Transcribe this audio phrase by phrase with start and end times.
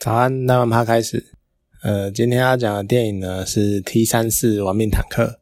[0.00, 1.22] 早安，那我们开始。
[1.82, 5.40] 呃，今天要讲的电影呢是 T 三四亡命坦克，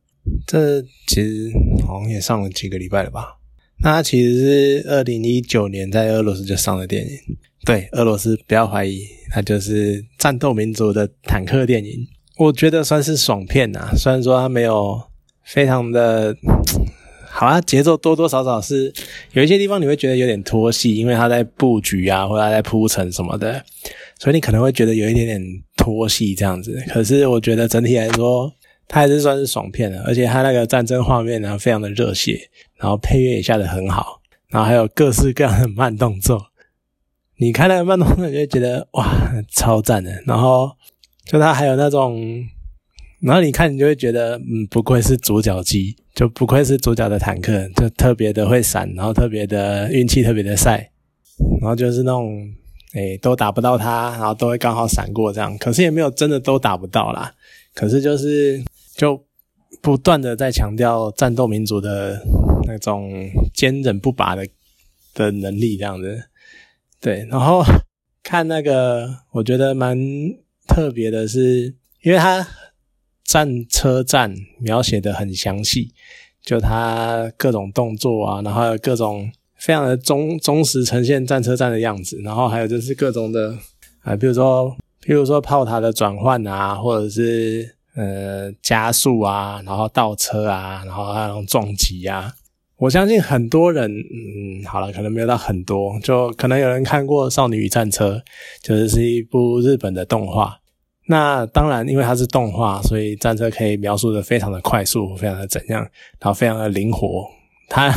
[0.48, 1.48] 这其实
[1.86, 3.36] 好像也上了几个礼拜了吧？
[3.84, 7.10] 那它其实是二零一九年在俄罗斯就上的电影。
[7.64, 12.08] 对，俄罗斯不要怀疑，它就是战斗民族的坦克电影。
[12.36, 15.00] 我觉得算是爽片呐，虽然说它没有
[15.44, 16.36] 非常的。
[17.30, 18.92] 好啊，节奏多多少少是
[19.30, 23.64] 有一些地方你会觉得有点拖戏，因为他在布局啊，或者他在铺陈什么的，
[24.18, 25.42] 所以你可能会觉得有一点点
[25.76, 26.82] 拖戏这样子。
[26.88, 28.52] 可是我觉得整体来说，
[28.86, 36.46] 它还是算是爽片的，而且它那个战争画面呢非常的热血，然后配乐也下的很好，然后还有各式各样的慢动作。
[37.36, 40.10] 你看那个慢动作，你就觉得哇，超赞的。
[40.26, 40.70] 然后
[41.24, 42.44] 就它还有那种。
[43.20, 50.88] 然后你看，你就会觉得，嗯，不愧是主角机，就不愧是主角的坦克，就特别的会闪，然后特别的运气特别的晒，
[51.60, 52.48] 然后就是那种，
[52.92, 57.34] 哎，都打不到他，然后都会刚好闪过这样，可是也没有真的都打不到啦，
[57.74, 58.62] 可是就是
[58.94, 59.24] 就
[59.80, 62.20] 不断的在强调战斗民族的
[62.66, 63.10] 那种
[63.54, 64.46] 坚韧不拔的
[65.14, 66.24] 的能力这样子，
[67.00, 67.62] 对，然后
[68.22, 69.98] 看那个，我觉得蛮
[70.66, 72.46] 特别的是，因为他。
[73.24, 75.92] 战车战描写的很详细，
[76.42, 83.54] 就他各种动作啊，然后有各种非常的忠忠实呈现战车战的样子，然后还有就是各种的
[84.02, 92.32] 啊，比如说，比如说炮塔的转换啊，或者是呃加速啊，然后倒车啊，然后那种撞击啊，
[92.76, 98.14] 我相信很多人，嗯，好了，可能没有到很多，就可能有人看过《少女与战车》，
[98.62, 100.60] 就是是一部日本的动画。
[101.10, 105.80] 那当然，因为它是动画，所以战车可以描述的非常的快速，非常的怎样，
[106.20, 107.26] 然后非常的灵活。
[107.68, 107.90] 它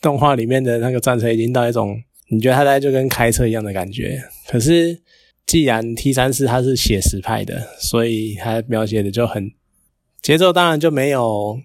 [0.00, 4.22] 动画里面的那个战车已经到一种，你觉得它在就跟开车一样的感觉。
[4.48, 5.00] 可是
[5.46, 9.52] 既然 T 三四它是写实派的，所以它描写的就很
[10.22, 11.60] 节奏，当然就没有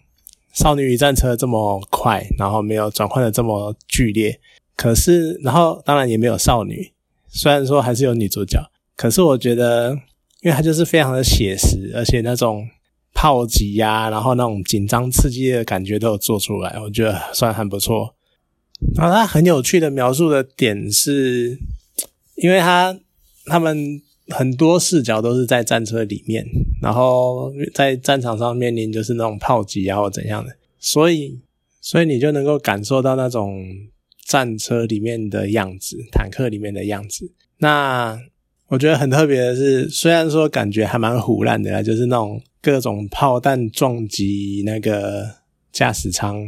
[0.53, 4.39] 少女与战车这么快，然后没有转换的这么剧烈。
[4.75, 6.91] 可是，然后当然也没有少女，
[7.27, 8.59] 虽然说还是有女主角，
[8.95, 9.99] 可是我觉得。
[10.41, 12.67] 因为它就是非常的写实，而且那种
[13.15, 18.14] 炮击呀，然后那种紧张刺激的感觉都有做出来，我觉得算很不错。
[18.95, 21.57] 然后它很有趣的描述的点是，
[22.35, 22.97] 因为它
[23.45, 26.45] 他们很多视角都是在战车里面，
[26.81, 31.39] 然后在战场上面临就是那种炮击啊或怎样的，所以
[31.81, 33.63] 所以你就能够感受到那种
[34.25, 37.31] 战车里面的样子，坦克里面的样子。
[37.59, 38.19] 那
[38.67, 45.29] 我觉得很特别的是，虽然说感觉还蛮虎烂的，就是那种各种炮弹撞击那个
[45.71, 46.43] 驾驶舱，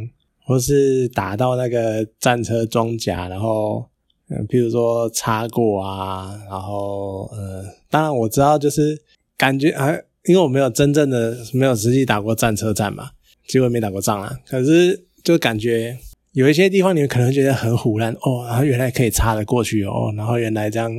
[0.48, 3.84] 或是打到那个战车装甲，然后
[4.30, 8.98] 嗯，譬如说擦过啊，然后呃，当然我知道就是
[9.36, 9.92] 感觉啊，
[10.24, 13.10] 因为我没有真正的没有实际打过战车战嘛，
[13.46, 15.98] 几乎没打过仗啊，可是就感觉
[16.32, 20.90] 有一些地方你们可能觉得很虎烂哦，然后原来可以擦得过去哦，然后原来这样。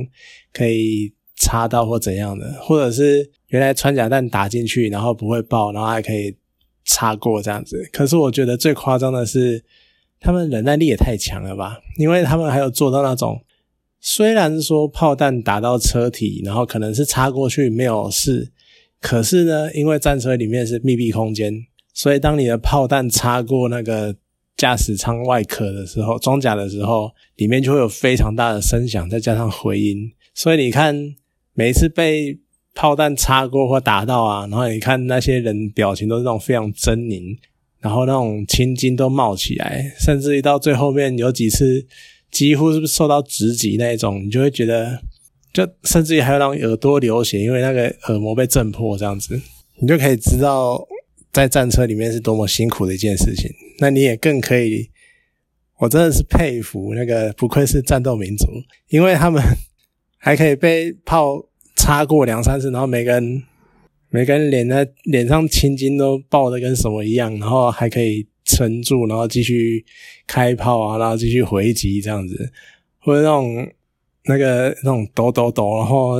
[0.52, 6.36] 可以插到或怎样的，或者是原来穿甲弹打进去，然后不会爆，然后还可以
[6.84, 7.88] 插过这样子。
[7.92, 9.64] 可是我觉得最夸张的是，
[10.18, 11.80] 他们忍耐力也太强了吧？
[11.98, 13.42] 因为他们还有做到那种，
[14.00, 18.50] 虽然说炮弹打到车体，然后可能是插过去没有事，
[19.00, 24.14] 可是呢，因为战车里面是密闭空间，所以当你的炮弹插过那个
[24.56, 30.12] 驾驶舱外壳的时候，装甲的时候，里面就会有非常大的声响，再加上回音。
[30.34, 31.14] 所以你看，
[31.54, 32.38] 每一次被
[32.74, 37.36] 炮弹擦过或打到啊，然后你看那些人表情都是那种非常狰狞，
[37.80, 41.84] 然后那种青筋都冒起来，甚至于到最后面有几次
[42.30, 45.02] 几乎是不是受到直击那一种，你就会觉得，
[45.52, 49.40] 就甚至于还有让耳朵流血，因为那个耳膜被震破这样子，
[49.80, 50.80] 你就可以知道
[51.32, 53.50] 在战车里面是多么辛苦的一件事情。
[53.78, 54.88] 那你也更可以，
[55.78, 58.46] 我真的是佩服那个不愧是战斗民族，
[58.88, 59.42] 因为他们。
[60.22, 61.42] 还可以被炮
[61.80, 63.42] 擦过两三次，然后每个人
[64.10, 69.82] 每个人脸在脸上青筋都爆的跟什么一样，然后还可以撑住，然后继续
[70.26, 72.52] 开炮啊，然后继续回击这样子，
[72.98, 73.66] 或者那种
[74.26, 76.16] 那个那种抖抖抖，然后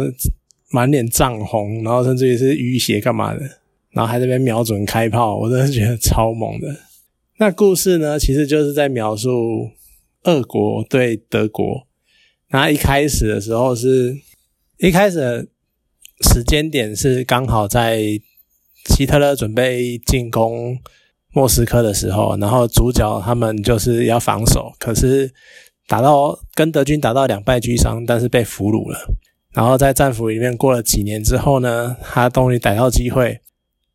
[0.70, 3.40] 满脸涨红，然后甚至于是淤血干嘛的，
[3.90, 6.74] 然后还在那边瞄准开炮，我真的觉得超猛的。
[7.38, 9.70] 那故事呢，其实就是在描述
[10.24, 11.86] 俄国对德国。
[12.50, 14.16] 那一开始的时候是，
[14.78, 15.48] 一开始
[16.20, 18.00] 时间点是刚好在
[18.86, 20.78] 希特勒准备进攻
[21.32, 25.32] 莫斯科的时候，然后主角他们就是要防守，可是
[25.86, 28.98] 打到跟德军打到两败俱伤，但是被俘虏了。
[29.52, 33.40] 然后在战俘里面过了几年之后呢，他终于逮到机会，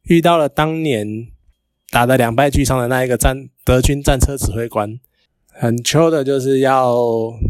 [0.04, 1.08] 遇到了当年
[1.92, 5.00] 打的两败俱伤的那一个战德军战车指挥官，
[5.52, 6.98] 很秋的就是要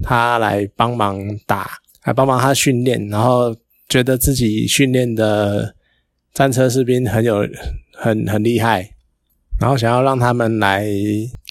[0.03, 3.55] 他来帮忙打，来帮忙他训练，然后
[3.87, 5.75] 觉得自己训练的
[6.33, 7.47] 战车士兵很有
[7.93, 8.91] 很很厉害，
[9.59, 10.87] 然后想要让他们来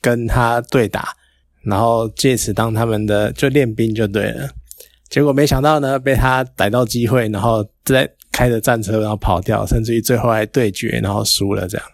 [0.00, 1.14] 跟他对打，
[1.62, 4.50] 然后借此当他们的就练兵就对了。
[5.08, 11.86] 结果没想到呢，被他逮到机会，然后在开着战车然后跑掉，甚至于最后还对决，然后输了这样。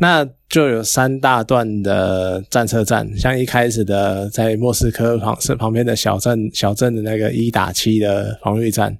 [0.00, 8.96] 那就有三大段的战车战，像一开始的在莫斯科旁是旁边的小镇小镇的那个一打七的防御战，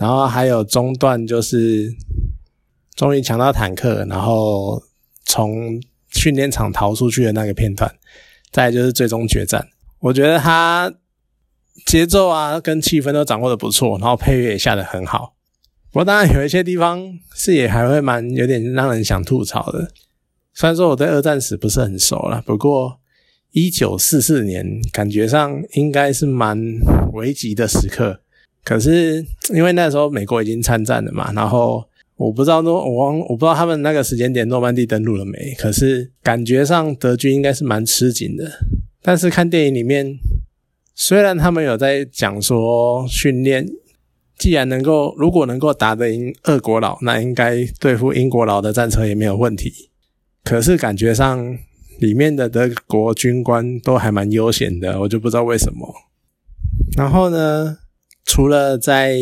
[0.00, 1.94] 然后还有中段就是
[2.96, 4.82] 终于抢到坦克，然后
[5.26, 7.94] 从训练场逃出去的那个片段，
[8.50, 9.68] 再就是最终决战。
[10.00, 10.92] 我觉得他。
[11.86, 15.34] 节奏啊，跟气氛都掌握的不错，然后配乐也下的很好。
[15.90, 19.90] 不过当然有一些地方是也还会蛮有点让人想吐槽的。
[20.52, 23.00] 虽然说我对二战史不是很熟了，不过
[23.52, 26.60] 一九四四年感觉上应该是蛮
[27.14, 28.20] 危急的时刻。
[28.64, 29.24] 可是
[29.54, 31.84] 因为那时候美国已经参战了嘛，然后
[32.16, 35.54] 我不知道诺我我不知道他们那个时间点诺曼底登陆了没。
[35.58, 38.50] 可是感觉上德军应该是蛮吃紧的。
[39.02, 40.18] 但是看电影里面。
[41.02, 43.66] 虽然他们有在讲说训练，
[44.36, 49.72] 既然能够，如果能够打得赢俄国佬，那应该对付英国佬的战车也没有问题。
[50.44, 51.56] 可是感觉上
[52.00, 55.88] 里面的德国军官都还蛮悠闲的，我就不知道为什么。
[56.98, 57.78] 然后呢，
[58.30, 59.18] 除了在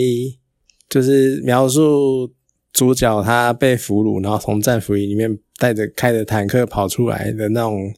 [0.90, 2.30] 就是描述
[2.74, 7.90] 主角他被俘虏，然后从战俘营里面带着开着坦克跑出来的那种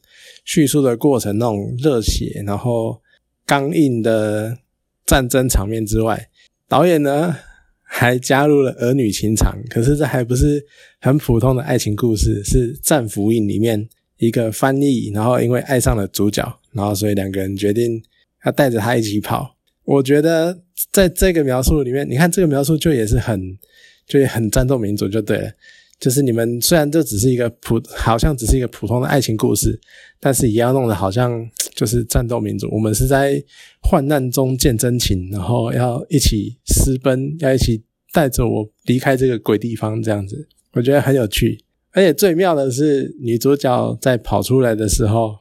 [0.45, 3.01] 叙述的过程，那种热血，然后。
[3.47, 4.59] 刚硬的
[5.05, 6.29] 战争场面之外，
[6.69, 7.35] 导演呢
[7.83, 9.59] 还加入了儿女情长。
[9.69, 10.65] 可是这还不是
[11.01, 18.01] 很普通的爱情故事，是战俘营里面一个翻译，然后因为爱上了主角，然后所以两个人决定
[18.45, 19.56] 要带着他一起跑。
[19.91, 20.57] 我觉得
[20.93, 23.59] 在这个描述里面，你看这个描述就也是很，
[24.07, 25.51] 就很战斗民族就对了。
[25.99, 29.79] 就是你们虽然这只是一个普，好像只是一个普通的爱情故事，
[30.21, 31.45] 但是也要弄得好像
[31.75, 32.69] 就是战斗民族。
[32.71, 33.43] 我们是在
[33.83, 37.83] 患难中见真情，然后要一起私奔，要一起
[38.13, 41.59] 带着我离开这个鬼地方，这样子，我觉得很有趣。
[41.91, 45.39] 而且最妙的是，女主角在跑出来的时候，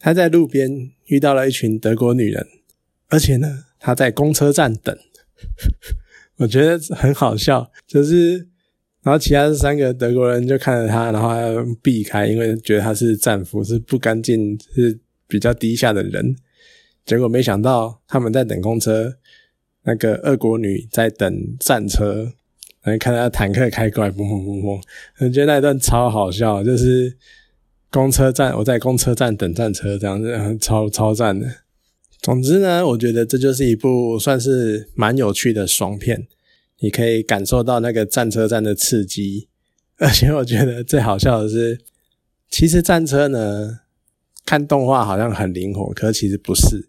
[0.00, 2.44] 她在路边遇到了一群德国女人，
[3.08, 3.48] 而且呢，
[3.82, 4.96] 他在公车站等，
[6.38, 8.48] 我觉得很好笑，就是。
[9.04, 11.28] 然后其他三个德国人就看着他，然后
[11.82, 14.96] 避开，因为觉得他是战俘，是不干净，是
[15.26, 16.36] 比较低下的人。
[17.04, 19.12] 结果没想到他们在等公车，
[19.82, 22.32] 那个俄国女在等战车，
[22.82, 24.80] 然后看到坦克开过来，嘣嘣嘣嘣，
[25.18, 27.16] 我觉得那一段超好笑，就是
[27.90, 31.44] 公车站，我在公车站等战车，这样子超超赞的。
[32.22, 36.28] 总之呢，我觉得这就是一部算是蛮有趣的爽片。
[36.78, 39.48] 你可以感受到那个战车战的刺激，
[39.98, 41.78] 而且我觉得最好笑的是，
[42.48, 43.80] 其实战车呢，
[44.44, 46.88] 看动画好像很灵活，可是其实不是。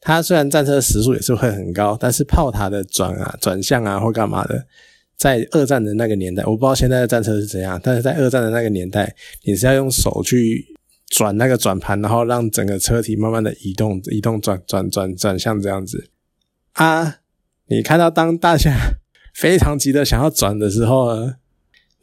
[0.00, 4.66] 它虽然战车时速也是会很高，但是炮塔的转啊、转向啊或干嘛的，
[5.16, 10.73] 在二战的那个年代，我不知道现在的战车是怎样，但是在二战的那个年代，你是要用手去
[11.16, 16.10] 转那个转盘，然后让整个车体慢慢的移动、移动、转、转、转、转向这样子
[16.72, 17.16] 啊。
[17.66, 18.72] 你看到当大家。
[19.34, 21.34] 非常急的想要转的时候呢，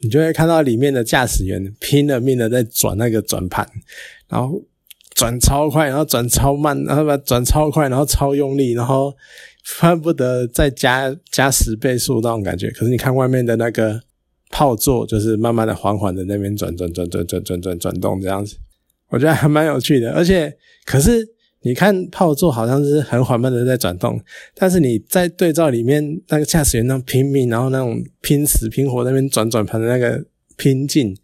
[0.00, 3.66] 你就会看到里面的驾驶员拼了命的在转那个转盘，
[4.28, 4.60] 然后
[5.14, 9.16] 转超快，然后转超慢，然后把转超快，然后超用力，然后
[9.80, 12.70] 恨不得再加加十倍速那种感觉。
[12.70, 14.02] 可是你看外面的那个
[14.50, 18.56] 炮座，就是慢慢的、缓缓的那边转转转转转转转转动这样子，
[19.12, 20.10] 我觉得还蛮有趣的。
[20.12, 20.52] 而且，
[20.84, 21.24] 可是。
[21.64, 24.20] 你看炮座好像是很缓慢的在转动，
[24.52, 30.20] 但是你在对照里面那个驾驶员那种拼命，然后那种拼死拼活那边转转盘的那个
[30.56, 31.16] 拼劲，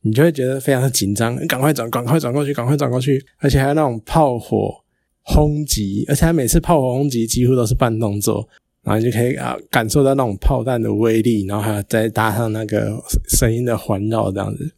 [0.00, 4.74] 你就会觉得非常的紧张，赶快转，赶快转过去，赶快转过去，而且还有那种炮火
[5.20, 8.48] 轰击，而且他每次炮火轰击几乎都是半动作，
[8.84, 12.90] 然后你就可以啊感受到那种炮弹的威力，然后还有再搭上那个
[13.28, 14.72] 声音的环绕这样子，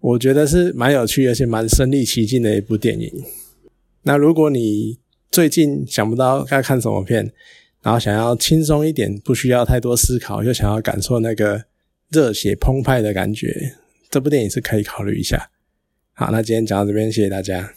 [0.00, 3.12] 我觉得是蛮有趣而且蛮身临其境的一部电影。
[4.02, 4.98] 那如果你
[5.30, 7.32] 最近想不到该看什么片，
[7.82, 11.64] 然后想要轻松一点，不需要太多思考，又想要感受那个
[12.10, 13.74] 热血澎湃的感觉，
[14.08, 15.50] 这部电影是可以考虑一下。
[16.12, 17.72] 好，那今天讲到这边，谢谢大家。